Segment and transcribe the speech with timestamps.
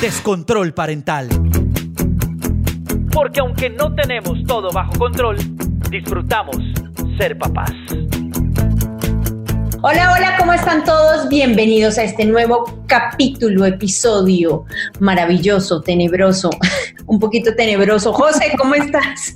[0.00, 1.28] Descontrol Parental.
[3.12, 5.38] Porque aunque no tenemos todo bajo control,
[5.90, 6.56] disfrutamos
[7.18, 7.72] ser papás.
[9.82, 11.28] Hola, hola, ¿cómo están todos?
[11.28, 14.66] Bienvenidos a este nuevo capítulo, episodio
[15.00, 16.50] maravilloso, tenebroso,
[17.06, 18.12] un poquito tenebroso.
[18.12, 19.34] José, ¿cómo estás?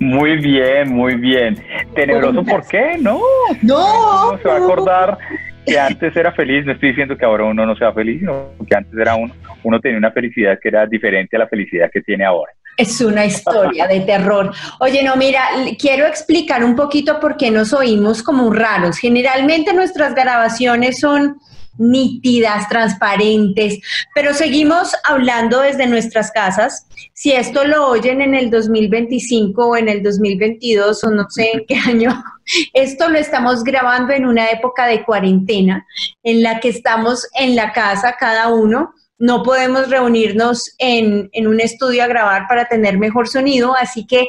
[0.00, 1.56] Muy bien, muy bien.
[1.94, 2.98] Tenebroso, ¿por qué?
[2.98, 3.20] No.
[3.62, 4.32] No.
[4.32, 5.18] No se va a acordar
[5.68, 6.64] que antes era feliz.
[6.64, 9.80] No estoy diciendo que ahora uno no sea feliz, sino que antes era uno, uno
[9.80, 12.52] tenía una felicidad que era diferente a la felicidad que tiene ahora.
[12.76, 14.52] Es una historia de terror.
[14.78, 15.42] Oye, no, mira,
[15.78, 18.98] quiero explicar un poquito por qué nos oímos como raros.
[18.98, 21.38] Generalmente nuestras grabaciones son
[21.78, 23.78] nítidas, transparentes,
[24.14, 26.86] pero seguimos hablando desde nuestras casas.
[27.14, 31.64] Si esto lo oyen en el 2025 o en el 2022 o no sé en
[31.66, 32.22] qué año,
[32.74, 35.86] esto lo estamos grabando en una época de cuarentena
[36.22, 41.58] en la que estamos en la casa cada uno no podemos reunirnos en, en, un
[41.60, 44.28] estudio a grabar para tener mejor sonido, así que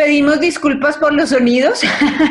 [0.00, 1.82] pedimos disculpas por los sonidos,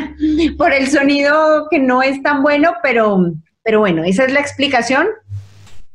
[0.58, 5.06] por el sonido que no es tan bueno, pero, pero bueno, esa es la explicación.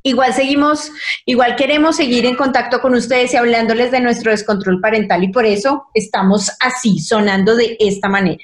[0.04, 0.92] Igual seguimos,
[1.26, 5.46] igual queremos seguir en contacto con ustedes y hablándoles de nuestro descontrol parental y por
[5.46, 8.44] eso estamos así, sonando de esta manera.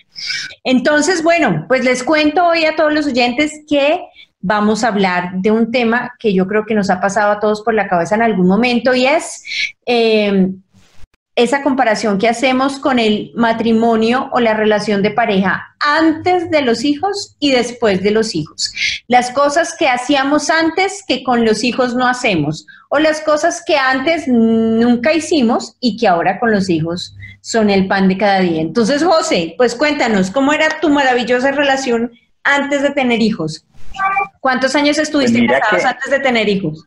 [0.63, 4.01] Entonces, bueno, pues les cuento hoy a todos los oyentes que
[4.39, 7.61] vamos a hablar de un tema que yo creo que nos ha pasado a todos
[7.61, 9.43] por la cabeza en algún momento y es
[9.85, 10.49] eh,
[11.35, 16.83] esa comparación que hacemos con el matrimonio o la relación de pareja antes de los
[16.83, 18.73] hijos y después de los hijos.
[19.07, 23.77] Las cosas que hacíamos antes que con los hijos no hacemos o las cosas que
[23.77, 28.61] antes nunca hicimos y que ahora con los hijos son el pan de cada día.
[28.61, 32.11] Entonces, José, pues cuéntanos, ¿cómo era tu maravillosa relación
[32.43, 33.65] antes de tener hijos?
[34.39, 36.85] ¿Cuántos años estuviste Pues casados antes de tener hijos?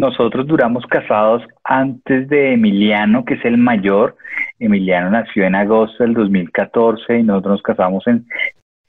[0.00, 4.16] Nosotros duramos casados antes de Emiliano, que es el mayor.
[4.58, 8.24] Emiliano nació en agosto del 2014 y nosotros nos casamos en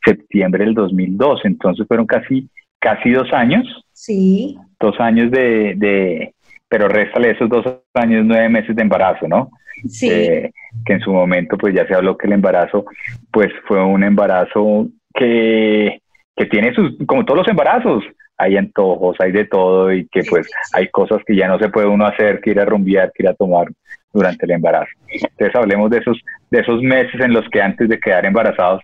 [0.05, 1.41] septiembre del 2002.
[1.43, 2.49] Entonces fueron casi,
[2.79, 3.67] casi dos años.
[3.91, 4.57] Sí.
[4.79, 6.33] Dos años de, de
[6.69, 9.51] pero réstale esos dos años, nueve meses de embarazo, ¿no?
[9.89, 10.09] Sí.
[10.09, 10.51] Eh,
[10.85, 12.85] que en su momento pues ya se habló que el embarazo
[13.31, 15.99] pues fue un embarazo que
[16.37, 18.03] que tiene sus, como todos los embarazos,
[18.41, 21.87] hay antojos, hay de todo y que pues hay cosas que ya no se puede
[21.87, 23.67] uno hacer, que ir a rumbear, que ir a tomar
[24.11, 24.91] durante el embarazo.
[25.07, 26.19] Entonces hablemos de esos,
[26.49, 28.81] de esos meses en los que antes de quedar embarazados,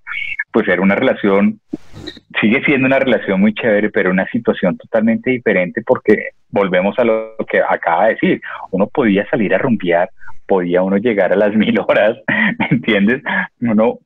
[0.51, 1.59] pues era una relación,
[2.40, 7.35] sigue siendo una relación muy chévere, pero una situación totalmente diferente porque volvemos a lo
[7.50, 8.41] que acaba de decir,
[8.72, 10.09] uno podía salir a rumbear,
[10.45, 12.16] podía uno llegar a las mil horas,
[12.59, 13.24] ¿me entiendes?
[13.59, 14.00] Uno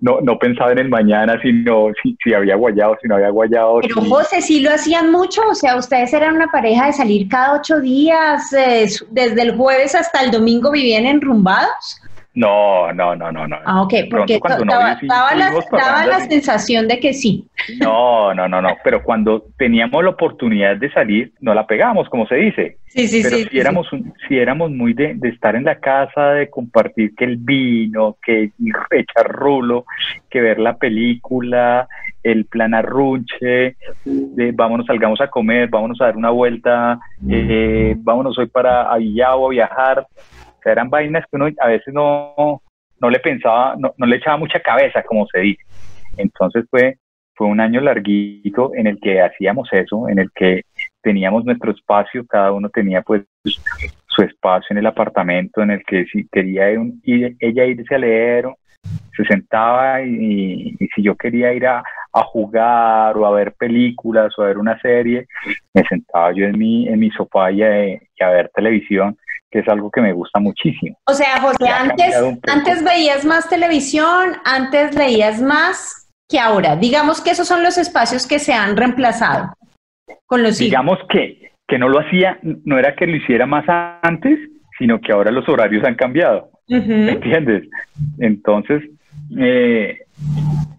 [0.00, 3.80] no, no pensaba en el mañana, sino si, si había guayado, si no había guayado.
[3.80, 4.08] Pero si...
[4.08, 7.80] José, sí lo hacían mucho, o sea, ustedes eran una pareja de salir cada ocho
[7.80, 12.00] días, eh, desde el jueves hasta el domingo vivían enrumbados.
[12.34, 13.56] No, no, no, no, no.
[13.64, 17.46] Ah, ok, porque daba, daba, la, la sensación de que sí.
[17.80, 22.26] No, no, no, no, pero cuando teníamos la oportunidad de salir, no la pegamos, como
[22.26, 22.78] se dice.
[22.86, 23.46] Sí, sí, pero sí.
[23.50, 24.04] si éramos, sí.
[24.26, 28.50] si éramos muy de, de, estar en la casa, de compartir que el vino, que
[28.90, 29.84] echar rulo,
[30.28, 31.86] que ver la película,
[32.24, 38.36] el plan arrunche, de vámonos, salgamos a comer, vámonos a dar una vuelta, eh, vámonos
[38.38, 40.06] hoy para Avillavo a viajar
[40.72, 42.62] eran vainas que uno a veces no,
[43.00, 45.62] no le pensaba, no, no, le echaba mucha cabeza, como se dice.
[46.16, 46.98] Entonces fue,
[47.34, 50.62] fue un año larguito en el que hacíamos eso, en el que
[51.02, 53.22] teníamos nuestro espacio, cada uno tenía pues
[54.06, 58.46] su espacio en el apartamento, en el que si quería ella irse a leer,
[59.16, 61.82] se sentaba y, y si yo quería ir a,
[62.12, 65.26] a, jugar o a ver películas o a ver una serie,
[65.72, 69.16] me sentaba yo en mi, en mi sofá y a, y a ver televisión
[69.54, 70.96] que es algo que me gusta muchísimo.
[71.06, 72.12] O sea, José, antes,
[72.52, 76.74] antes veías más televisión, antes leías más que ahora.
[76.74, 79.54] Digamos que esos son los espacios que se han reemplazado
[80.26, 81.08] con los Digamos hijos.
[81.08, 83.64] que, que no lo hacía, no era que lo hiciera más
[84.02, 84.40] antes,
[84.76, 86.50] sino que ahora los horarios han cambiado.
[86.66, 87.04] Uh -huh.
[87.04, 87.68] ¿Me entiendes?
[88.18, 88.82] Entonces,
[89.38, 90.00] eh,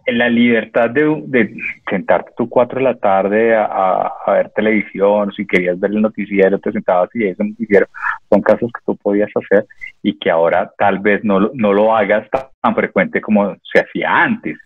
[0.07, 1.55] la libertad de,
[1.89, 6.71] sentarte tú cuatro de la tarde a, ver televisión, si querías ver el noticiero, te
[6.71, 7.87] sentabas y ese noticiero,
[8.29, 9.65] son casos que tú podías hacer
[10.03, 14.57] y que ahora tal vez no, no lo hagas tan frecuente como se hacía antes.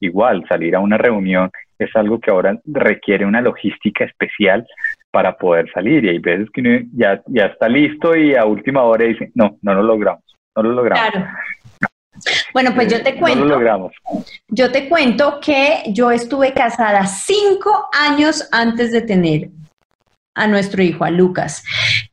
[0.00, 4.66] Igual, salir a una reunión es algo que ahora requiere una logística especial
[5.10, 8.82] para poder salir y hay veces que uno ya, ya está listo y a última
[8.82, 10.22] hora dice, no, no lo logramos,
[10.54, 11.10] no lo logramos.
[11.10, 11.26] Claro.
[12.52, 13.44] Bueno, pues yo te cuento.
[13.44, 13.92] logramos.
[14.48, 19.50] Yo te cuento que yo estuve casada cinco años antes de tener
[20.36, 21.64] a nuestro hijo, a Lucas.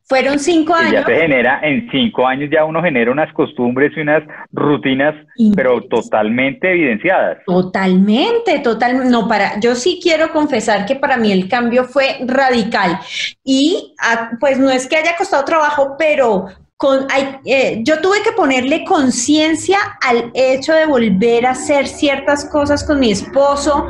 [0.06, 0.92] Fueron cinco años.
[0.92, 4.22] Ya se genera, en cinco años ya uno genera unas costumbres y unas
[4.52, 5.14] rutinas,
[5.54, 7.38] pero totalmente evidenciadas.
[7.46, 9.10] Totalmente, total.
[9.10, 12.98] No, para, yo sí quiero confesar que para mí el cambio fue radical.
[13.44, 17.06] Y ah, pues no es que haya costado trabajo, pero con,
[17.44, 22.98] eh, yo tuve que ponerle conciencia al hecho de volver a hacer ciertas cosas con
[22.98, 23.86] mi esposo,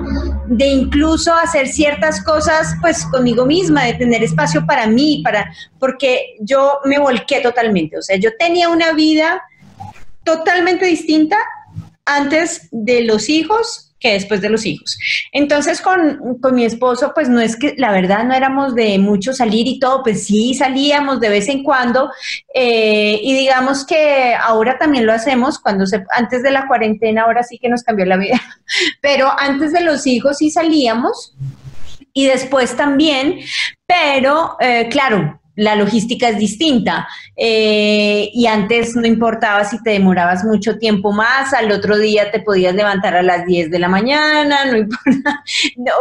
[0.46, 6.36] de incluso hacer ciertas cosas pues conmigo misma, de tener espacio para mí, para, porque
[6.40, 9.42] yo me volqué totalmente, o sea, yo tenía una vida
[10.22, 11.38] totalmente distinta
[12.04, 14.98] antes de los hijos que después de los hijos.
[15.32, 19.32] Entonces con, con, mi esposo, pues no es que la verdad no éramos de mucho
[19.32, 22.10] salir y todo, pues sí salíamos de vez en cuando
[22.54, 27.42] eh, y digamos que ahora también lo hacemos cuando se, antes de la cuarentena, ahora
[27.42, 28.38] sí que nos cambió la vida,
[29.00, 31.34] pero antes de los hijos sí salíamos
[32.12, 33.40] y después también,
[33.86, 37.06] pero eh, claro, la logística es distinta.
[37.36, 42.40] Eh, y antes no importaba si te demorabas mucho tiempo más, al otro día te
[42.40, 45.42] podías levantar a las 10 de la mañana, no importa,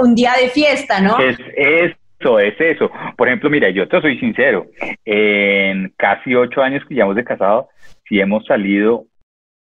[0.01, 1.19] un día de fiesta, ¿no?
[1.19, 2.89] Es, eso, es eso.
[3.17, 4.67] Por ejemplo, mira, yo te soy sincero,
[5.05, 7.69] en casi ocho años que llevamos de casado,
[8.07, 9.05] si hemos salido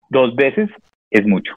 [0.09, 0.69] dos veces,
[1.11, 1.55] es mucho.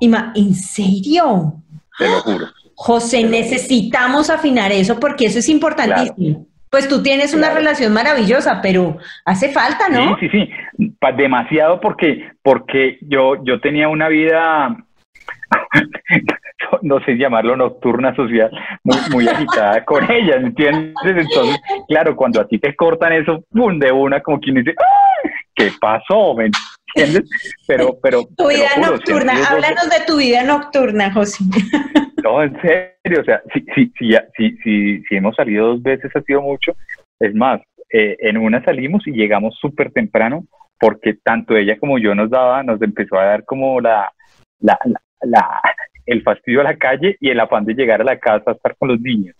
[0.00, 1.54] Ima, ¿en serio?
[1.98, 2.46] Te lo juro.
[2.78, 6.46] José, necesitamos afinar eso porque eso es importantísimo.
[6.70, 10.16] Pues tú tienes una relación maravillosa, pero hace falta, ¿no?
[10.18, 10.46] Sí, sí,
[10.78, 14.76] sí, demasiado porque, porque yo, yo tenía una vida,
[16.82, 18.50] no sé llamarlo nocturna social,
[18.82, 20.94] muy, muy agitada con ella, ¿entiendes?
[21.04, 23.78] Entonces, claro, cuando a ti te cortan eso, ¡pum!
[23.78, 24.74] de una, como quien dice,
[25.54, 26.34] ¿qué pasó?
[26.34, 26.50] ¿Me
[26.94, 27.30] entiendes?
[27.66, 28.22] Pero, pero.
[28.36, 31.44] Tu vida nocturna, háblanos de tu vida nocturna, José.
[32.26, 33.64] No, en serio, o sea, si,
[33.96, 34.56] si,
[35.06, 36.72] si, hemos salido dos veces ha sido mucho.
[37.20, 40.44] Es más, eh, en una salimos y llegamos súper temprano
[40.80, 44.12] porque tanto ella como yo nos daba, nos empezó a dar como la,
[44.58, 44.76] la,
[45.20, 45.60] la,
[46.04, 48.74] el fastidio a la calle y el afán de llegar a la casa a estar
[48.76, 49.36] con los niños.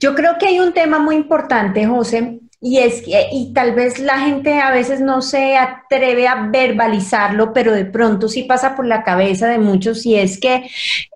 [0.00, 3.98] Yo creo que hay un tema muy importante, José, y es que, y tal vez
[3.98, 8.86] la gente a veces no se atreve a verbalizarlo, pero de pronto sí pasa por
[8.86, 10.70] la cabeza de muchos, y es que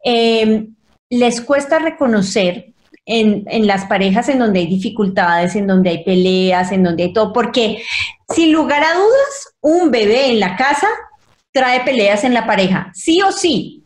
[0.05, 0.75] em,
[1.09, 2.75] les cuesta reconocer
[3.07, 7.13] en, en, las parejas en donde hay dificultades, en donde hay peleas, en donde hay
[7.15, 7.83] todo, porque
[8.35, 10.89] sin lugar a dudas, un bebé en la casa
[11.51, 13.78] trae peleas en la pareja, sí o sí.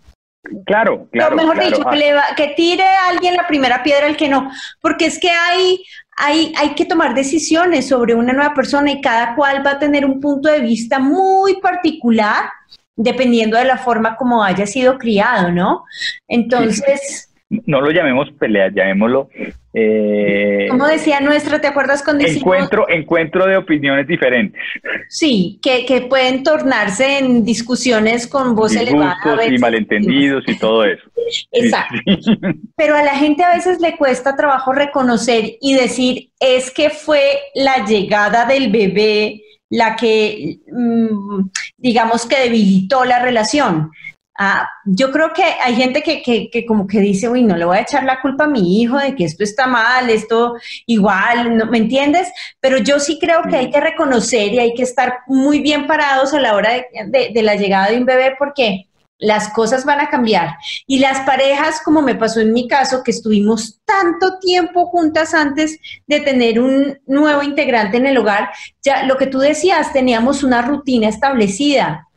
[0.67, 1.37] Claro, claro.
[1.37, 4.51] mejor dicho, que, que tire a alguien la primera piedra el que no,
[4.81, 5.83] porque es que hay
[6.17, 10.05] hay, hay, que tomar decisiones sobre una nueva persona y cada cual va a tener
[10.05, 12.51] un punto de vista muy particular
[12.97, 15.85] dependiendo de la forma como haya sido criado, ¿no?
[16.29, 17.32] Entonces...
[17.67, 19.29] No lo llamemos pelea, llamémoslo
[19.75, 24.61] eh, Como decía nuestra, ¿te acuerdas cuando encuentro, encuentro de opiniones diferentes.
[25.09, 29.19] Sí, que, que pueden tornarse en discusiones con voz elevada.
[29.49, 31.03] y malentendidos y todo eso.
[31.53, 31.97] Exacto.
[32.77, 37.23] Pero a la gente a veces le cuesta trabajo reconocer y decir, es que fue
[37.55, 39.43] la llegada del bebé
[39.73, 43.91] la que, mm, digamos, que debilitó la relación.
[44.39, 47.77] Ah, yo creo que hay gente que, que, como que dice, uy, no le voy
[47.77, 50.55] a echar la culpa a mi hijo de que esto está mal, esto
[50.87, 51.67] igual, ¿no?
[51.67, 52.33] ¿me entiendes?
[52.59, 56.33] Pero yo sí creo que hay que reconocer y hay que estar muy bien parados
[56.33, 58.87] a la hora de, de la llegada de un bebé porque
[59.23, 60.57] las cosas van a cambiar.
[60.87, 65.79] Y las parejas, como me pasó en mi caso, que estuvimos tanto tiempo juntas antes
[66.07, 68.51] de tener un nuevo integrante en el hogar,
[68.83, 72.09] ya lo que tú decías, teníamos una rutina establecida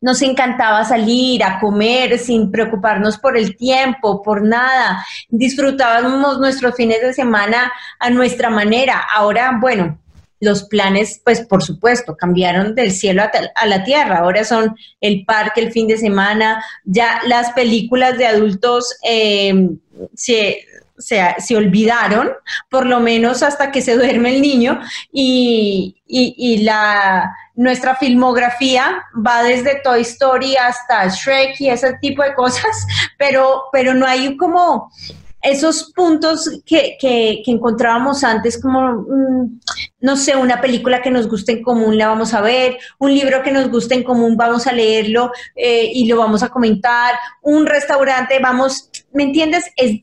[0.00, 5.04] nos encantaba salir a comer sin preocuparnos por el tiempo, por nada.
[5.28, 9.00] Disfrutábamos nuestros fines de semana a nuestra manera.
[9.14, 9.98] Ahora, bueno,
[10.40, 14.18] los planes, pues por supuesto, cambiaron del cielo a, la tierra.
[14.18, 16.64] Ahora son el parque el fin de semana.
[16.84, 19.68] Ya las películas de adultos eh,
[20.14, 20.64] se,
[21.00, 22.30] se, se olvidaron,
[22.68, 24.80] por lo menos hasta que se duerme el niño,
[25.12, 32.34] y, y, la, nuestra filmografía va desde Toy Story hasta Shrek y ese tipo de
[32.34, 32.86] cosas,
[33.18, 34.90] pero, pero no hay como
[35.42, 39.60] esos puntos que, que, encontrábamos antes, como, mm,
[40.00, 43.42] no sé, una película que nos guste en común la vamos a ver, un libro
[43.42, 47.66] que nos guste en común vamos a leerlo eh, y lo vamos a comentar, un
[47.66, 49.64] restaurante, vamos, ¿me entiendes?
[49.76, 50.00] Es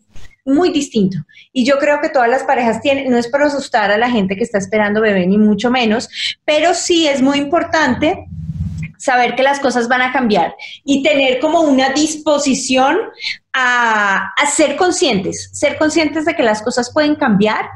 [0.48, 1.18] muy distinto.
[1.54, 4.36] Y yo creo que todas las parejas tienen, no es para asustar a la gente
[4.36, 6.10] que está esperando bebé, ni mucho menos,
[6.46, 8.26] pero sí es muy importante
[8.98, 12.98] saber que las cosas van a cambiar y tener como una disposición
[13.54, 17.70] a, ser conscientes, ser conscientes de que las cosas pueden cambiar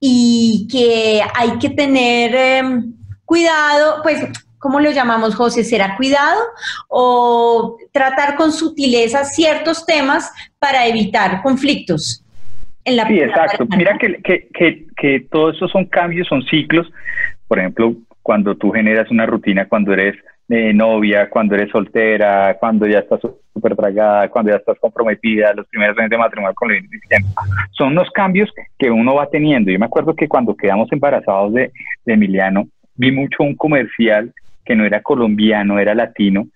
[0.00, 2.62] y que hay que tener eh,
[3.24, 4.22] cuidado, pues,
[4.60, 5.64] ¿cómo lo llamamos, José?
[5.64, 6.38] ¿Será cuidado
[6.88, 12.24] o tratar con sutileza ciertos temas para evitar conflictos?
[12.84, 13.66] En la sí, exacto.
[13.76, 16.86] Mira que, que, que, que todos esos son cambios, son ciclos.
[17.48, 20.14] Por ejemplo, cuando tú generas una rutina, cuando eres
[20.48, 23.20] eh, novia, cuando eres soltera, cuando ya estás
[23.52, 26.84] súper tragada, cuando ya estás comprometida, los primeros años de matrimonio con el
[27.72, 29.70] Son unos cambios que uno va teniendo.
[29.70, 31.72] Yo me acuerdo que cuando quedamos embarazados de,
[32.04, 34.32] de Emiliano, vi mucho un comercial
[34.64, 36.46] que no era colombiano, era latino,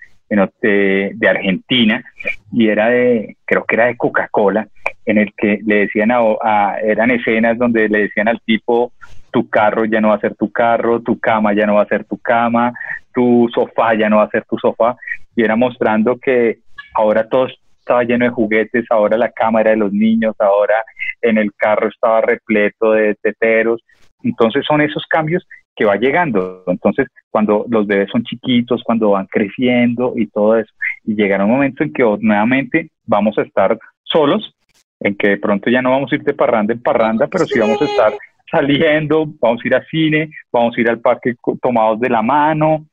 [0.61, 2.04] de, de, Argentina,
[2.52, 4.66] y era de, creo que era de Coca-Cola,
[5.06, 8.92] en el que le decían a, a, eran escenas donde le decían al tipo,
[9.30, 11.88] tu carro ya no va a ser tu carro, tu cama ya no va a
[11.88, 12.73] ser tu cama,
[13.12, 14.96] tu sofá ya no va a ser tu sofá,
[15.37, 16.58] y era mostrando que
[16.94, 20.82] ahora todo estaba lleno de juguetes, ahora la cámara de los niños, ahora
[21.20, 23.82] en el carro estaba repleto de teteros.
[24.23, 26.64] Entonces son esos cambios que va llegando.
[26.66, 30.73] Entonces, cuando los bebés son chiquitos, cuando van creciendo y todo eso,
[31.04, 34.54] y llegará un momento en que nuevamente vamos a estar solos,
[35.00, 37.59] en que de pronto ya no vamos a ir de parranda en parranda, pero sí
[37.59, 38.12] vamos a estar
[38.50, 42.87] saliendo, vamos a ir al cine, vamos a ir al parque tomados de la mano,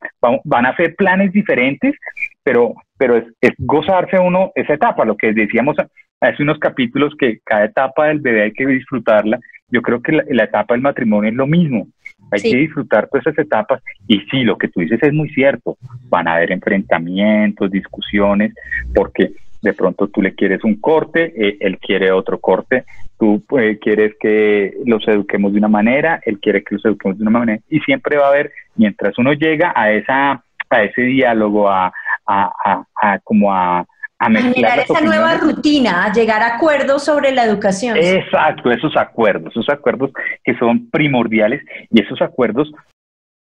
[0.44, 1.96] van a hacer planes diferentes,
[2.44, 5.78] pero, pero es, es, gozarse uno esa etapa, lo que decíamos
[6.20, 9.40] hace unos capítulos, que cada etapa del bebé hay que disfrutarla.
[9.70, 11.88] Yo creo que la, la etapa del matrimonio es lo mismo,
[12.32, 12.52] hay sí.
[12.52, 15.78] que disfrutar todas esas etapas y sí, lo que tú dices es muy cierto,
[16.10, 18.54] van a haber enfrentamientos, discusiones,
[18.96, 22.86] porque de pronto tú le quieres un corte, eh, él quiere otro corte,
[23.20, 27.24] tú eh, quieres que los eduquemos de una manera, él quiere que los eduquemos de
[27.24, 31.70] una manera, y siempre va a haber, mientras uno llega a esa a ese diálogo,
[31.70, 31.92] a,
[32.26, 33.86] a, a, a como a,
[34.22, 37.98] a generar esa nueva rutina, a llegar a acuerdos sobre la educación.
[37.98, 40.12] Exacto, esos acuerdos, esos acuerdos
[40.44, 42.72] que son primordiales y esos acuerdos,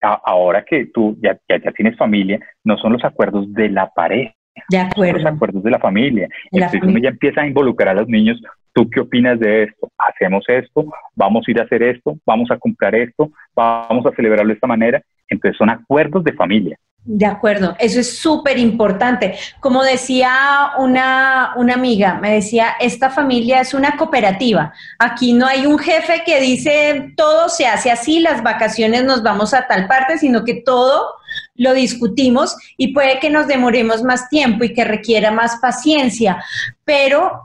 [0.01, 3.89] a, ahora que tú ya, ya, ya, tienes familia, no son los acuerdos de la
[3.89, 4.33] pareja,
[4.69, 5.19] de acuerdo.
[5.19, 6.27] son los acuerdos de la familia.
[6.51, 6.99] La Entonces familia.
[6.99, 8.41] uno ya empieza a involucrar a los niños.
[8.71, 9.89] ¿Tú qué opinas de esto?
[9.97, 10.85] ¿Hacemos esto?
[11.15, 12.17] ¿Vamos a ir a hacer esto?
[12.25, 13.29] ¿Vamos a comprar esto?
[13.53, 15.01] ¿Vamos a celebrarlo de esta manera?
[15.29, 16.77] Entonces son acuerdos de familia.
[17.05, 19.35] De acuerdo, eso es súper importante.
[19.61, 24.73] Como decía una, una amiga, me decía, esta familia es una cooperativa.
[24.99, 29.53] Aquí no hay un jefe que dice todo se hace así, las vacaciones nos vamos
[29.53, 31.15] a tal parte, sino que todo
[31.55, 36.43] lo discutimos y puede que nos demoremos más tiempo y que requiera más paciencia,
[36.83, 37.41] pero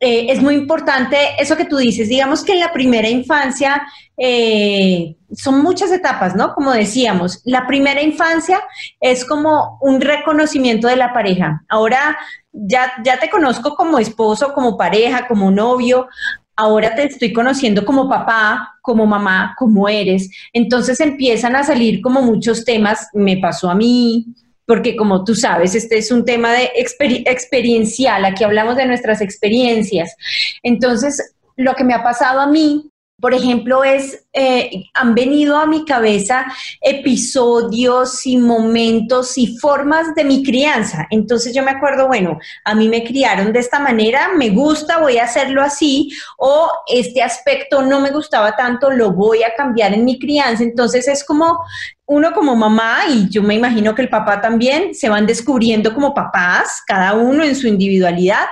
[0.00, 2.08] eh, es muy importante eso que tú dices.
[2.08, 3.82] Digamos que en la primera infancia
[4.16, 6.54] eh, son muchas etapas, ¿no?
[6.54, 8.60] Como decíamos, la primera infancia
[9.00, 11.64] es como un reconocimiento de la pareja.
[11.68, 12.16] Ahora
[12.52, 16.08] ya, ya te conozco como esposo, como pareja, como novio.
[16.54, 20.30] Ahora te estoy conociendo como papá, como mamá, como eres.
[20.52, 23.08] Entonces empiezan a salir como muchos temas.
[23.14, 24.26] Me pasó a mí,
[24.68, 29.22] porque como tú sabes, este es un tema de exper experiencial, aquí hablamos de nuestras
[29.22, 30.14] experiencias.
[30.62, 35.66] Entonces, lo que me ha pasado a mí, por ejemplo, es, eh, han venido a
[35.66, 36.46] mi cabeza
[36.80, 41.06] episodios y momentos y formas de mi crianza.
[41.10, 45.18] Entonces yo me acuerdo, bueno, a mí me criaron de esta manera, me gusta, voy
[45.18, 50.04] a hacerlo así, o este aspecto no me gustaba tanto, lo voy a cambiar en
[50.04, 50.62] mi crianza.
[50.62, 51.58] Entonces es como
[52.06, 56.14] uno como mamá, y yo me imagino que el papá también, se van descubriendo como
[56.14, 58.46] papás, cada uno en su individualidad,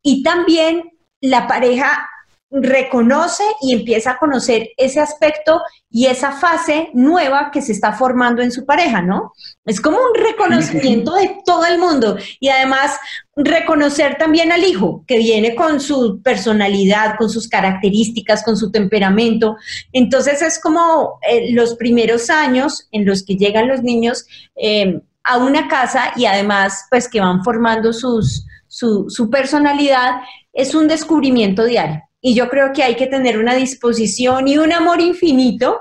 [0.00, 2.08] y también la pareja
[2.52, 8.42] reconoce y empieza a conocer ese aspecto y esa fase nueva que se está formando
[8.42, 9.32] en su pareja, ¿no?
[9.64, 12.98] Es como un reconocimiento de todo el mundo y además
[13.36, 19.56] reconocer también al hijo que viene con su personalidad, con sus características, con su temperamento.
[19.92, 25.38] Entonces es como eh, los primeros años en los que llegan los niños eh, a
[25.38, 28.22] una casa y además pues que van formando su,
[28.68, 30.20] su personalidad,
[30.52, 34.72] es un descubrimiento diario y yo creo que hay que tener una disposición y un
[34.72, 35.76] amor infinito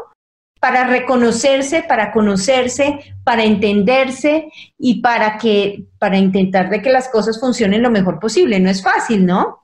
[0.59, 7.39] para reconocerse, para conocerse, para entenderse y para que para intentar de que las cosas
[7.39, 8.59] funcionen lo mejor posible.
[8.59, 9.59] No es fácil, ¿no?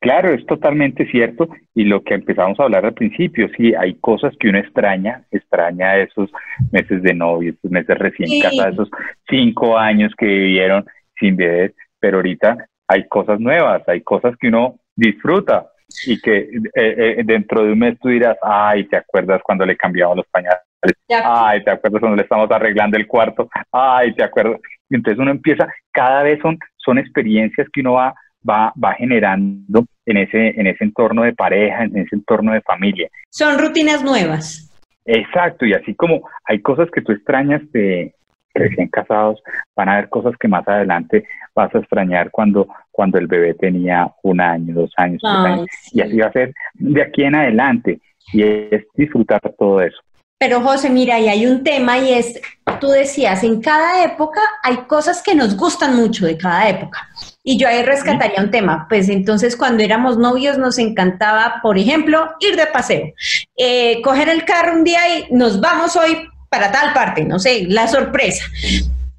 [0.00, 4.32] Claro, es totalmente cierto y lo que empezamos a hablar al principio, sí, hay cosas
[4.38, 6.30] que uno extraña, extraña esos
[6.70, 8.90] meses de novio, esos meses recién casados, esos
[9.28, 10.84] cinco años que vivieron
[11.18, 15.70] sin bebés, pero ahorita hay cosas nuevas, hay cosas que uno disfruta
[16.06, 19.76] y que eh, eh, dentro de un mes tú dirás, ay, ¿te acuerdas cuando le
[19.76, 20.60] cambiamos los pañales?
[21.08, 23.48] Ay, ¿te acuerdas cuando le estamos arreglando el cuarto?
[23.72, 24.60] Ay, ¿te acuerdas?
[24.88, 28.14] Y entonces uno empieza, cada vez son, son experiencias que uno va,
[28.48, 33.08] va, va generando en ese, en ese entorno de pareja, en ese entorno de familia.
[33.30, 34.62] Son rutinas nuevas.
[35.04, 38.15] Exacto, y así como hay cosas que tú extrañas de
[38.58, 39.42] recién casados,
[39.74, 44.10] van a haber cosas que más adelante vas a extrañar cuando, cuando el bebé tenía
[44.22, 48.00] un año, dos años, tres años, y así va a ser de aquí en adelante,
[48.32, 49.98] y es disfrutar todo eso.
[50.38, 52.38] Pero José, mira, y hay un tema y es,
[52.78, 57.08] tú decías, en cada época hay cosas que nos gustan mucho de cada época.
[57.42, 62.28] Y yo ahí rescataría un tema, pues entonces cuando éramos novios nos encantaba, por ejemplo,
[62.40, 63.14] ir de paseo,
[63.56, 67.64] eh, coger el carro un día y nos vamos hoy para tal parte, no sé,
[67.68, 68.44] la sorpresa.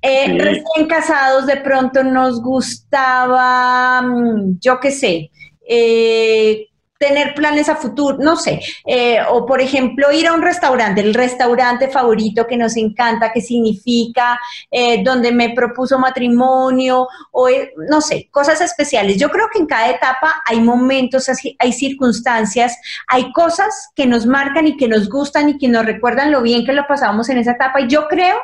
[0.02, 5.32] Eh, recién casados de pronto nos gustaba, mm, yo qué sé,
[5.68, 6.68] eh,
[7.00, 11.14] tener planes a futuro, no sé, eh, o por ejemplo ir a un restaurante, el
[11.14, 14.40] restaurante favorito que nos encanta, que significa,
[14.72, 19.18] eh, donde me propuso matrimonio, o eh, no sé, cosas especiales.
[19.18, 22.78] Yo creo que en cada etapa hay momentos, hay circunstancias,
[23.08, 26.66] hay cosas que nos marcan y que nos gustan y que nos recuerdan lo bien
[26.66, 27.82] que lo pasamos en esa etapa.
[27.82, 28.38] Y yo creo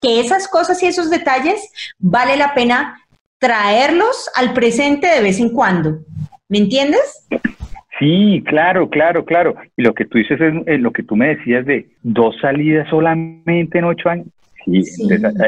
[0.00, 2.98] que esas cosas y esos detalles vale la pena
[3.38, 6.00] traerlos al presente de vez en cuando.
[6.48, 7.26] ¿Me entiendes?
[8.02, 9.54] Sí, claro, claro, claro.
[9.76, 13.78] Y lo que tú dices es, lo que tú me decías de dos salidas solamente
[13.78, 14.26] en ocho años.
[14.64, 14.82] Sí,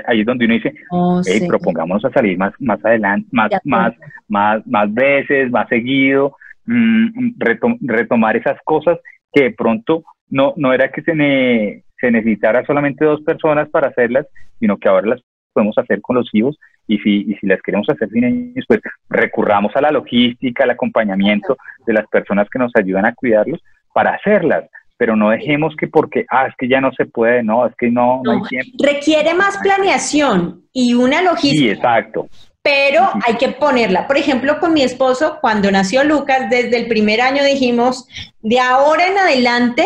[0.06, 3.94] ahí es donde uno dice, oh, propongámonos a salir más, más adelante, más, más,
[4.28, 7.40] más, más veces, más seguido, mm,
[7.82, 8.98] retomar esas cosas
[9.32, 14.26] que de pronto no, no era que se, se necesitara solamente dos personas para hacerlas,
[14.60, 15.20] sino que ahora las
[15.54, 18.80] podemos hacer con los hijos y si, y si las queremos hacer sin ellos, pues
[19.08, 23.62] recurramos a la logística, al acompañamiento de las personas que nos ayudan a cuidarlos
[23.94, 24.64] para hacerlas
[24.96, 27.90] pero no dejemos que porque, ah, es que ya no se puede, no, es que
[27.90, 28.70] no, no, hay tiempo.
[28.82, 31.62] Requiere más planeación y una logística.
[31.62, 32.28] Sí, exacto.
[32.62, 34.06] Pero hay que ponerla.
[34.06, 38.08] Por ejemplo, con mi esposo, cuando nació Lucas, desde el primer año dijimos,
[38.40, 39.84] de ahora en adelante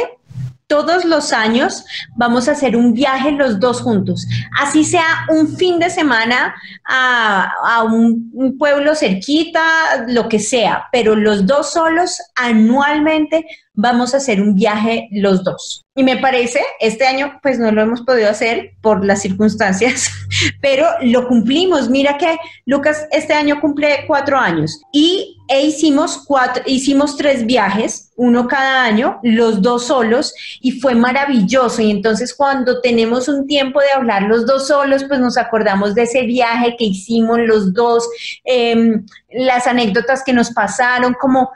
[0.68, 4.26] todos los años vamos a hacer un viaje los dos juntos,
[4.60, 6.54] así sea un fin de semana
[6.84, 9.62] a, un, un, pueblo cerquita,
[10.06, 13.46] lo que sea, pero los dos solos anualmente
[13.78, 15.84] vamos a hacer un viaje los dos.
[15.94, 20.10] Y me parece, este año pues no lo hemos podido hacer por las circunstancias,
[20.60, 21.88] pero lo cumplimos.
[21.88, 22.36] Mira que
[22.66, 28.84] Lucas este año cumple cuatro años y e hicimos, cuatro, hicimos tres viajes, uno cada
[28.84, 31.80] año, los dos solos, y fue maravilloso.
[31.80, 36.02] Y entonces cuando tenemos un tiempo de hablar los dos solos, pues nos acordamos de
[36.02, 38.06] ese viaje que hicimos los dos,
[38.44, 41.50] em, las anécdotas que nos pasaron, como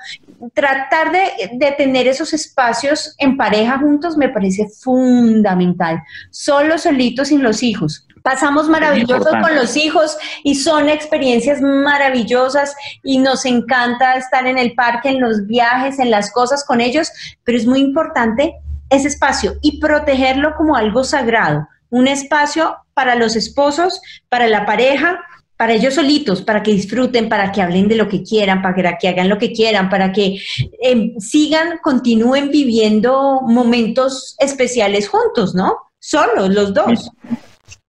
[0.50, 6.02] tratar de, tener esos espacios en pareja juntos me parece fundamental.
[6.30, 8.06] Solo solitos sin los hijos.
[8.22, 14.74] Pasamos maravillosos con los hijos y son experiencias maravillosas y nos encanta estar en el
[14.74, 17.10] parque, en los viajes, en las cosas con ellos,
[17.42, 18.54] pero es muy importante
[18.90, 25.18] ese espacio y protegerlo como algo sagrado, un espacio para los esposos, para la pareja,
[25.56, 29.08] para ellos solitos, para que disfruten, para que hablen de lo que quieran, para que
[29.08, 30.38] hagan lo que quieran, para que
[30.82, 35.76] em, sigan, continúen viviendo momentos especiales juntos, ¿no?
[35.98, 37.10] Solos, los dos.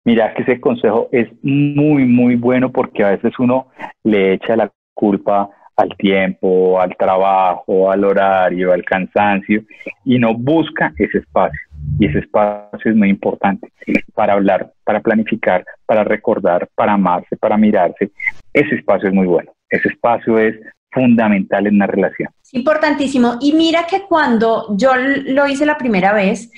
[0.05, 3.67] Mira que ese consejo es muy, muy bueno porque a veces uno
[4.03, 9.63] le echa la culpa al tiempo, al trabajo, al horario, al cansancio
[10.05, 11.59] y no busca ese espacio.
[11.99, 13.71] Y ese espacio es muy importante
[14.15, 18.11] para hablar, para planificar, para recordar, para amarse, para mirarse.
[18.53, 19.51] Ese espacio es muy bueno.
[19.69, 20.55] Ese espacio es
[20.91, 22.29] fundamental en una relación.
[22.51, 23.37] Importantísimo.
[23.41, 26.51] Y mira que cuando yo lo hice la primera vez,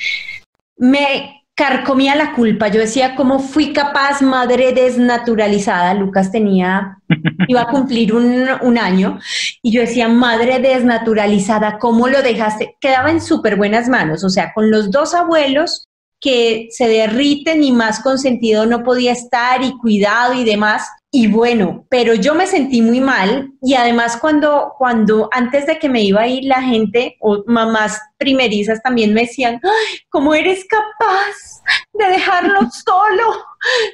[0.78, 2.68] me carcomía la culpa.
[2.68, 5.94] Yo decía, ¿cómo fui capaz, madre desnaturalizada?
[5.94, 7.00] Lucas tenía,
[7.48, 9.20] iba a cumplir un, un, año,
[9.62, 12.76] y yo decía, madre desnaturalizada, ¿cómo lo dejaste?
[12.80, 15.88] Quedaba en súper buenas manos, o sea, con los dos abuelos
[16.26, 20.90] que se derriten y más consentido no podía estar y cuidado y demás.
[21.12, 25.88] Y bueno, pero yo me sentí muy mal y además cuando, cuando antes de que
[25.88, 30.66] me iba a ir la gente o mamás primerizas también me decían, Ay, ¿cómo eres
[30.68, 31.62] capaz
[31.94, 33.46] de dejarlo solo?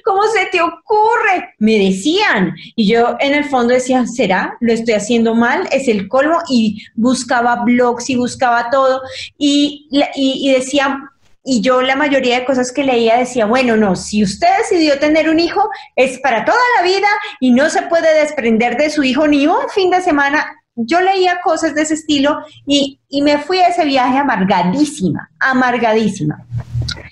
[0.05, 1.53] ¿Cómo se te ocurre?
[1.59, 2.53] Me decían.
[2.77, 4.55] Y yo en el fondo decía, ¿será?
[4.61, 5.67] ¿Lo estoy haciendo mal?
[5.71, 6.39] Es el colmo.
[6.49, 9.01] Y buscaba blogs y buscaba todo.
[9.37, 11.10] Y, y, y decía,
[11.43, 15.29] y yo la mayoría de cosas que leía decía, bueno, no, si usted decidió tener
[15.29, 17.07] un hijo, es para toda la vida
[17.39, 20.45] y no se puede desprender de su hijo ni un fin de semana.
[20.75, 26.45] Yo leía cosas de ese estilo y, y me fui a ese viaje amargadísima, amargadísima.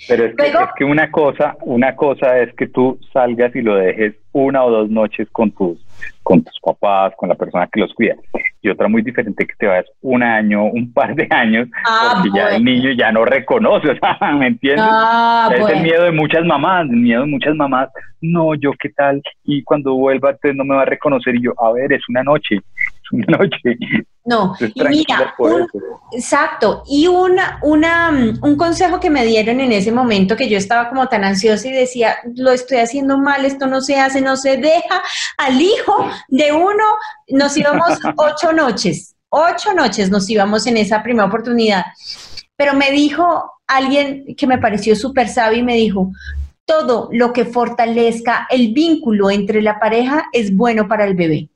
[0.08, 3.62] Pero es que, Luego- es que una cosa, una cosa es que tú salgas y
[3.62, 5.78] lo dejes una o dos noches con tus,
[6.24, 8.16] con tus papás, con la persona que los cuida.
[8.62, 12.38] Y otra muy diferente que te vayas un año, un par de años, Ah, porque
[12.38, 14.86] ya el niño ya no reconoce, o sea, ¿me entiendes?
[14.88, 17.90] Ah, es el miedo de muchas mamás, el miedo de muchas mamás.
[18.22, 21.36] No, yo qué tal, y cuando vuelva usted no me va a reconocer.
[21.36, 22.60] Y yo, a ver, es una noche,
[23.12, 23.78] una noche.
[24.26, 25.68] No, y mira, un-
[26.12, 30.58] exacto, y una, una, mm, un consejo que me dieron en ese momento que yo
[30.58, 34.38] estaba como tan ansiosa y decía, lo estoy haciendo mal, esto no se hace, no
[34.38, 35.02] se deja
[35.38, 36.84] al hijo de uno,
[37.30, 41.86] nos íbamos ocho noches, ocho noches nos íbamos en esa primera oportunidad,
[42.56, 46.12] pero me dijo alguien que me pareció súper sabio y me dijo,
[46.66, 51.50] todo lo que fortalezca el vínculo entre la pareja es bueno para el bebé.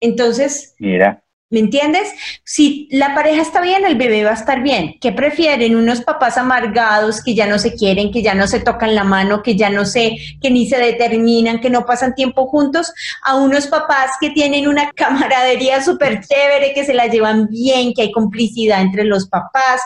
[0.00, 2.08] Entonces, Mira, ¿Me entiendes?
[2.44, 4.94] Si la pareja está bien, el bebé va a estar bien.
[5.00, 5.74] ¿Qué prefieren?
[5.74, 9.42] Unos papás amargados que ya no se quieren, que ya no se tocan la mano,
[9.42, 12.92] que ya no se, que ni se determinan, que no pasan tiempo juntos,
[13.24, 18.02] a unos papás que tienen una camaradería súper chévere, que se la llevan bien, que
[18.02, 19.82] hay complicidad entre los papás.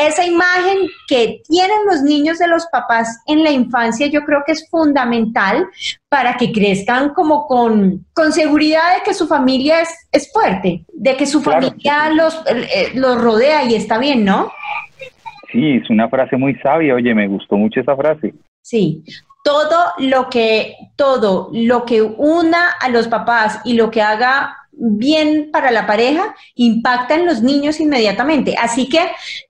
[0.00, 4.52] Esa imagen que tienen los niños de los papás en la infancia, yo creo que
[4.52, 5.68] es fundamental
[6.08, 11.16] para que crezcan como con, con seguridad de que su familia es, es fuerte, de
[11.16, 11.66] que su Claro.
[11.68, 14.52] familia los, eh, los rodea y está bien, ¿no?
[15.52, 18.34] sí, es una frase muy sabia, oye, me gustó mucho esa frase.
[18.62, 19.02] Sí.
[19.42, 25.50] Todo lo que, todo lo que una a los papás y lo que haga bien
[25.50, 28.54] para la pareja impacta en los niños inmediatamente.
[28.58, 29.00] Así que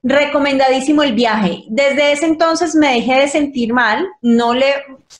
[0.03, 1.65] recomendadísimo el viaje.
[1.69, 4.75] Desde ese entonces me dejé de sentir mal, no le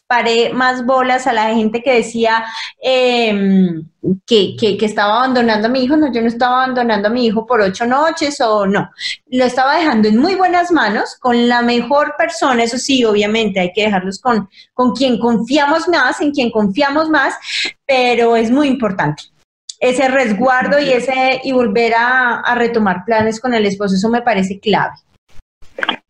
[0.07, 2.45] paré más bolas a la gente que decía
[2.83, 3.83] eh,
[4.25, 5.97] que, que, que estaba abandonando a mi hijo.
[5.97, 8.91] No, yo no estaba abandonando a mi hijo por ocho noches o no.
[9.27, 12.63] Lo estaba dejando en muy buenas manos, con la mejor persona.
[12.63, 17.35] Eso sí, obviamente hay que dejarlos con, con quien confiamos más, en quien confiamos más,
[17.85, 19.36] pero es muy importante
[19.81, 24.23] ese resguardo y ese y volver a, a, retomar planes con el esposo, eso me
[24.23, 24.95] parece clave.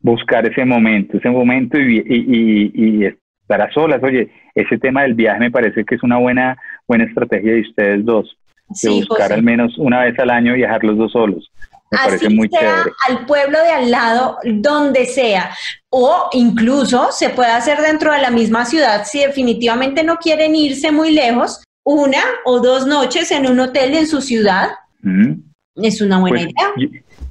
[0.01, 4.03] Buscar ese momento, ese momento y, y, y, y, estar a solas.
[4.03, 8.05] Oye, ese tema del viaje me parece que es una buena, buena estrategia de ustedes
[8.05, 8.37] dos,
[8.83, 9.35] de buscar José.
[9.35, 11.51] al menos una vez al año viajar los dos solos.
[11.91, 12.91] Me parece muy sea chévere.
[13.09, 15.51] al pueblo de al lado, donde sea,
[15.89, 20.91] o incluso se puede hacer dentro de la misma ciudad si definitivamente no quieren irse
[20.91, 24.71] muy lejos, una o dos noches en un hotel en su ciudad,
[25.03, 25.35] Mm.
[25.77, 26.73] es una buena Pues, idea.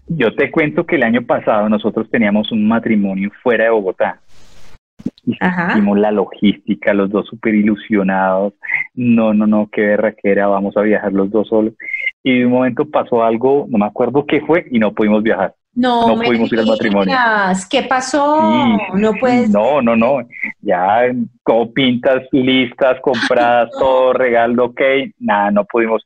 [0.07, 4.21] yo, yo te cuento que el año pasado nosotros teníamos un matrimonio fuera de Bogotá.
[5.41, 5.73] Ajá.
[5.73, 8.53] Hicimos la logística, los dos súper ilusionados.
[8.93, 11.73] No, no, no, qué berraquera, vamos a viajar los dos solos.
[12.23, 15.53] Y de un momento pasó algo, no me acuerdo qué fue, y no pudimos viajar.
[15.75, 17.17] No, no me pudimos ir al matrimonio.
[17.69, 18.39] ¿Qué pasó?
[18.39, 19.49] Sí, no puedes.
[19.49, 20.19] No, no, no.
[20.61, 24.81] Ya con pintas listas, compradas, todo, regalo, ok.
[25.19, 26.01] Nada, no pudimos.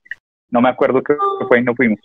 [0.49, 1.13] No me acuerdo qué
[1.47, 1.99] fue y no fuimos.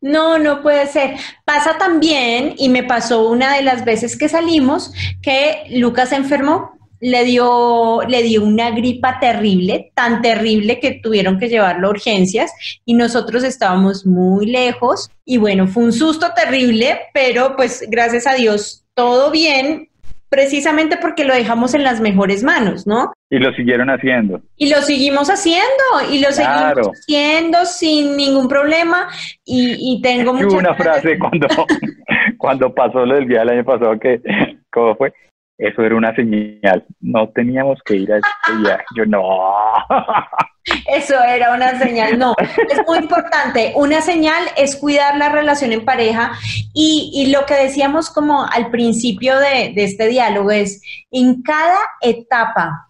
[0.00, 1.16] No, no puede ser.
[1.44, 6.79] Pasa también, y me pasó una de las veces que salimos, que Lucas se enfermó,
[7.00, 12.52] le dio, le dio una gripa terrible, tan terrible que tuvieron que llevarlo a urgencias
[12.84, 18.34] y nosotros estábamos muy lejos y bueno, fue un susto terrible, pero pues gracias a
[18.34, 19.88] Dios todo bien,
[20.28, 23.12] precisamente porque lo dejamos en las mejores manos, ¿no?
[23.30, 24.40] Y lo siguieron haciendo.
[24.56, 25.64] Y lo seguimos haciendo,
[26.10, 26.84] y lo Claro.
[26.84, 29.08] seguimos haciendo sin ningún problema.
[29.44, 31.48] Y, y tengo mucha una frase cuando,
[32.38, 34.20] cuando pasó lo del día del año pasado que,
[34.72, 35.12] ¿cómo fue?
[35.60, 36.86] Eso era una señal.
[37.00, 38.84] No teníamos que ir a este viaje.
[38.96, 39.52] Yo no.
[40.86, 42.18] Eso era una señal.
[42.18, 43.72] No, es muy importante.
[43.76, 46.32] Una señal es cuidar la relación en pareja.
[46.72, 51.78] Y, y lo que decíamos como al principio de, de este diálogo es, en cada
[52.00, 52.88] etapa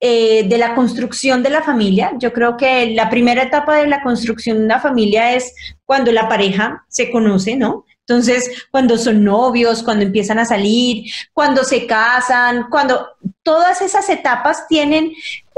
[0.00, 2.12] eh, de la construcción de la familia.
[2.18, 6.26] Yo creo que la primera etapa de la construcción de una familia es cuando la
[6.26, 7.84] pareja se conoce, ¿no?
[8.10, 13.06] Entonces, cuando son novios, cuando empiezan a salir, cuando se casan, cuando
[13.44, 15.12] todas esas etapas tienen,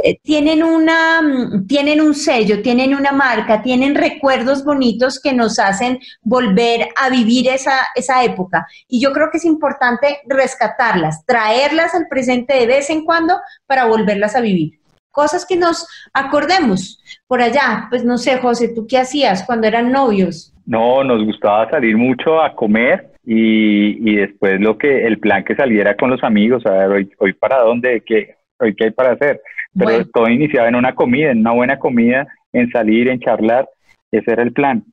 [0.04, 5.58] eh, tienen, una, mm, tienen un sello, tienen una marca, tienen recuerdos bonitos que nos
[5.58, 8.66] hacen volver a vivir esa, esa época.
[8.86, 13.86] Y yo creo que es importante rescatarlas, traerlas al presente de vez en cuando para
[13.86, 14.78] volverlas a vivir
[15.10, 17.86] cosas que nos acordemos por allá.
[17.90, 20.51] Pues no sé, José, ¿tú qué hacías cuando eran novios?
[20.66, 25.56] No, nos gustaba salir mucho a comer y, y después lo que el plan que
[25.56, 29.12] saliera con los amigos, a ver, hoy, hoy para dónde, qué, hoy qué hay para
[29.12, 29.40] hacer.
[29.76, 33.68] Pero todo iniciaba en una comida, en una buena comida, en salir, en charlar.
[34.10, 34.84] Ese era el plan.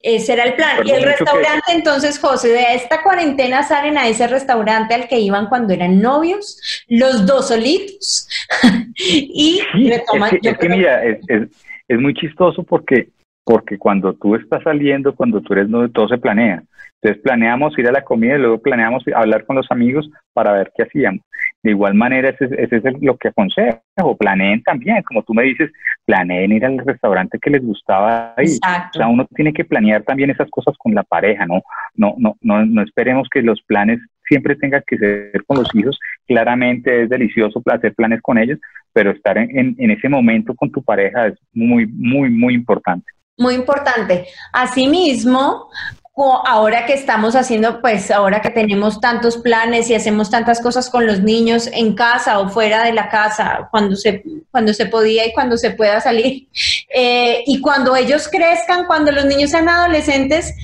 [0.00, 0.86] Ese era el plan.
[0.86, 5.46] y el restaurante, entonces, José, de esta cuarentena salen a ese restaurante al que iban
[5.46, 8.28] cuando eran novios, los dos solitos.
[8.96, 10.38] y retoman.
[10.42, 11.48] Es que, mira, es, es,
[11.88, 13.08] es, muy chistoso porque,
[13.46, 16.64] porque cuando tú estás saliendo, cuando tú eres novio, todo se planea.
[17.00, 20.72] Entonces planeamos ir a la comida y luego planeamos hablar con los amigos para ver
[20.76, 21.20] qué hacíamos.
[21.62, 24.16] De igual manera, ese, ese es lo que aconsejo.
[24.18, 25.70] Planeen también, como tú me dices,
[26.04, 28.58] planeen ir al restaurante que les gustaba ir.
[28.60, 31.62] O sea, uno tiene que planear también esas cosas con la pareja, ¿no?
[31.94, 36.00] No, no, no, no esperemos que los planes siempre tengan que ser con los hijos.
[36.26, 38.58] Claramente es delicioso hacer planes con ellos,
[38.92, 43.06] pero estar en, en ese momento con tu pareja es muy, muy, muy importante.
[43.38, 44.26] Muy importante.
[44.52, 45.68] Asimismo,
[46.16, 51.06] ahora que estamos haciendo, pues ahora que tenemos tantos planes y hacemos tantas cosas con
[51.06, 55.34] los niños en casa o fuera de la casa, cuando se, cuando se podía y
[55.34, 56.48] cuando se pueda salir,
[56.94, 60.54] eh, y cuando ellos crezcan, cuando los niños sean adolescentes,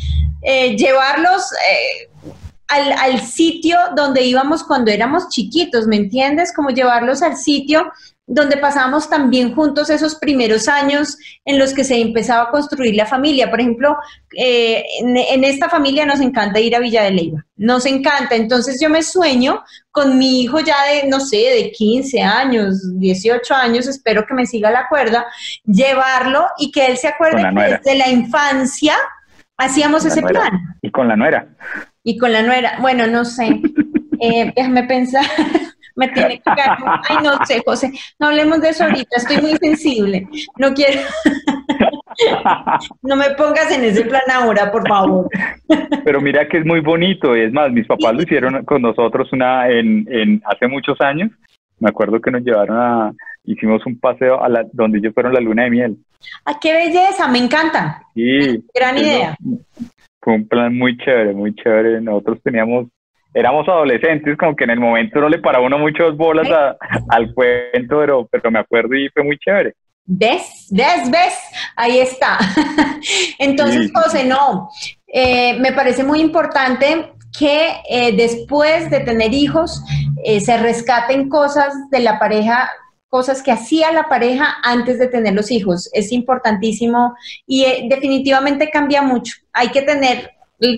[0.43, 1.43] eh, llevarlos...
[1.71, 2.09] Eh,
[2.69, 6.55] al, al, sitio donde íbamos cuando éramos chiquitos, ¿me entiendes?
[6.55, 7.93] Como llevarlos al sitio
[8.33, 13.05] donde pasamos también juntos esos primeros años en los que se empezaba a construir la
[13.05, 13.51] familia.
[13.51, 13.95] Por ejemplo,
[14.35, 18.35] eh, en, esta familia nos encanta ir a Villa de Leyva, nos encanta.
[18.35, 23.55] Entonces yo me sueño con mi hijo ya de, no sé, de 15 años, 18
[23.55, 25.27] años, espero que me siga la cuerda,
[25.67, 28.95] llevarlo y que él se acuerde que desde la infancia
[29.59, 30.79] hacíamos ese plan.
[30.81, 31.49] Y con la nuera.
[32.03, 33.61] Y con la nuera, bueno, no sé.
[34.25, 35.25] Eh, déjame pensar
[35.97, 36.79] me tiene que caer.
[37.09, 40.27] Ay, no sé, José, no hablemos de eso ahorita, estoy muy sensible.
[40.59, 41.01] No quiero.
[43.03, 45.29] no me pongas en ese plan ahora, por favor.
[46.05, 49.69] Pero mira que es muy bonito, es más, mis papás lo hicieron con nosotros una
[49.69, 51.31] en, en hace muchos años.
[51.79, 53.13] Me acuerdo que nos llevaron a,
[53.45, 55.97] hicimos un paseo a la, donde ellos fueron la luna de miel.
[56.45, 57.29] ¡Ah, qué belleza!
[57.29, 58.03] Me encanta.
[58.15, 58.65] Sí.
[58.75, 59.37] Gran idea.
[60.21, 62.01] Fue un plan muy chévere, muy chévere.
[62.01, 62.87] Nosotros teníamos
[63.35, 66.49] éramos adolescentes, como que en el momento no le paraba uno muchas bolas
[67.09, 69.75] al cuento, pero, pero me acuerdo y fue muy chévere.
[70.05, 70.69] ¿Ves?
[70.71, 71.11] ¿Ves?
[71.11, 71.35] ¿Ves?
[71.77, 72.39] Ahí está.
[73.39, 74.69] Entonces, José, no,
[75.07, 79.83] eh, me parece muy importante que eh, después de tener hijos
[80.25, 82.71] eh, se rescaten cosas de la pareja,
[83.09, 85.89] cosas que hacía la pareja antes de tener los hijos.
[85.93, 87.15] Es importantísimo
[87.47, 89.35] y definitivamente cambia mucho.
[89.53, 90.31] Hay que tener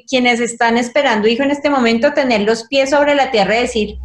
[0.07, 3.97] quienes están esperando, hijo, en este momento, tener los pies sobre la tierra y decir,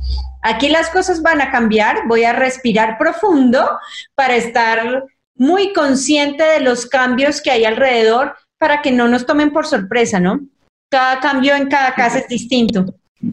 [0.41, 3.67] aquí las cosas van a cambiar, voy a respirar profundo
[4.15, 9.51] para estar muy consciente de los cambios que hay alrededor para que no nos tomen
[9.51, 10.41] por sorpresa, ¿no?
[10.89, 12.85] Cada cambio en cada casa es distinto.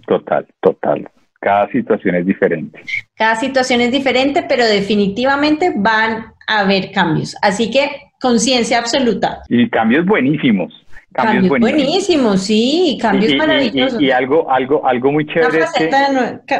[0.06, 1.10] Total, total.
[1.40, 2.80] Cada situación es diferente.
[3.14, 7.34] Cada situación es diferente, pero definitivamente van a haber cambios.
[7.42, 9.42] Así que conciencia absoluta.
[9.48, 10.85] Y cambios buenísimos.
[11.16, 12.42] Cambios, buenísimos.
[12.42, 14.00] sí, cambios maravillosos.
[14.00, 15.64] Y, algo, algo, algo muy chévere.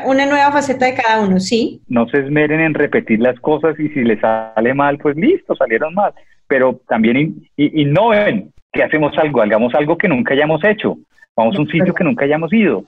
[0.07, 1.83] Una, nueva faceta de cada uno, sí.
[1.89, 5.93] No se esmeren en repetir las cosas y si les sale mal, pues listo, salieron
[5.95, 6.13] mal.
[6.49, 10.97] Pero también innoven, que hacemos algo, hagamos algo que nunca hayamos hecho.
[11.37, 12.85] Vamos a un sitio que nunca hayamos ido,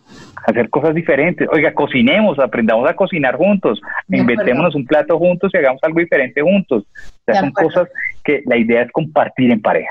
[0.46, 1.46] hacer cosas diferentes.
[1.52, 3.78] Oiga, cocinemos, aprendamos a cocinar juntos,
[4.08, 6.84] inventémonos un plato juntos y hagamos algo diferente juntos.
[6.86, 7.88] O sea, son cosas
[8.24, 9.90] que la idea es compartir en pareja.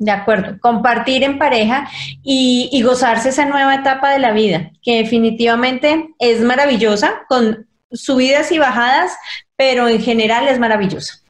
[0.00, 1.86] De acuerdo, compartir en pareja
[2.22, 8.58] y, gozarse esa nueva etapa de la vida, que definitivamente es maravillosa, con subidas y
[8.58, 9.14] bajadas,
[9.56, 11.20] pero en general es maravillosa.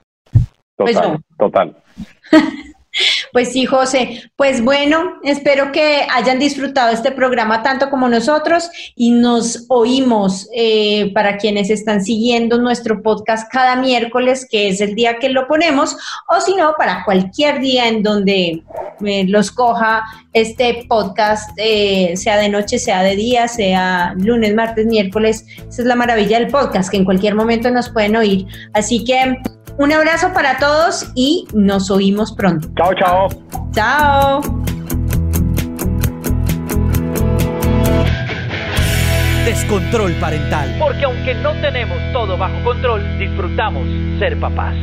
[0.76, 0.98] Total, pues
[1.36, 1.76] total.
[3.32, 4.30] Pues sí, José.
[4.36, 11.12] Pues bueno, espero que hayan disfrutado este programa tanto como nosotros y nos oímos eh,
[11.14, 15.96] para quienes están siguiendo nuestro podcast cada miércoles, que es el día que lo ponemos,
[16.28, 18.62] o si no, para cualquier día en donde
[19.04, 24.86] eh, los coja este podcast, eh, sea de noche, sea de día, sea lunes, martes,
[24.86, 25.44] miércoles.
[25.56, 28.46] Esa es la maravilla del podcast, que en cualquier momento nos pueden oír.
[28.72, 29.38] Así que
[29.76, 32.68] un abrazo para todos y nos oímos pronto.
[32.76, 33.28] Chao, chao.
[33.72, 34.40] Chao.
[39.44, 40.76] Descontrol parental.
[40.78, 43.86] Porque aunque no tenemos todo bajo control, disfrutamos
[44.18, 44.74] ser papás.